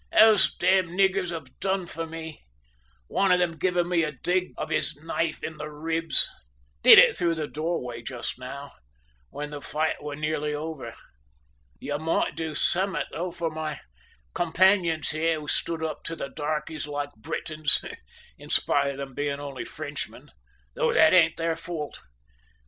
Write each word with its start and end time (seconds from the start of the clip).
"Those 0.11 0.55
damned 0.55 0.97
niggers 0.99 1.29
have 1.29 1.59
done 1.59 1.85
for 1.85 2.07
me, 2.07 2.41
one 3.05 3.31
of 3.31 3.37
them 3.37 3.59
giving 3.59 3.87
me 3.87 4.01
a 4.03 4.11
dig 4.11 4.51
of 4.57 4.71
his 4.71 4.95
knife 4.95 5.43
in 5.43 5.57
the 5.57 5.69
ribs 5.69 6.27
did 6.81 6.97
it 6.97 7.15
through 7.15 7.35
the 7.35 7.47
doorway 7.47 8.01
just 8.01 8.39
now, 8.39 8.71
when 9.29 9.51
the 9.51 9.61
fight 9.61 10.01
were 10.01 10.15
nearly 10.15 10.55
over. 10.55 10.95
You 11.77 11.99
might 11.99 12.35
do 12.35 12.55
summat, 12.55 13.09
though, 13.11 13.29
for 13.29 13.51
my 13.51 13.79
companions 14.33 15.11
here, 15.11 15.39
who 15.39 15.47
stood 15.47 15.83
up 15.83 16.03
to 16.05 16.15
the 16.15 16.29
darkies 16.29 16.87
like 16.87 17.11
Britons, 17.15 17.85
in 18.39 18.49
spite 18.49 18.87
of 18.89 18.97
them 18.97 19.13
being 19.13 19.39
only 19.39 19.65
Frenchmen, 19.65 20.31
though 20.73 20.91
that 20.93 21.13
ain't 21.13 21.37
their 21.37 21.55
fault. 21.55 21.99